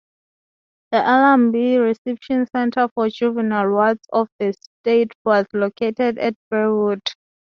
The 0.89 0.97
Allambie 0.97 1.77
Reception 1.79 2.47
Centre 2.47 2.89
for 2.95 3.11
juvenile 3.11 3.69
wards 3.69 4.03
of 4.11 4.29
the 4.39 4.51
state 4.53 5.11
was 5.23 5.45
located 5.53 6.17
at 6.17 6.33
Burwood. 6.49 7.03